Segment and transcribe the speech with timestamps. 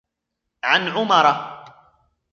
[0.63, 1.25] عَنْ عُمَرَ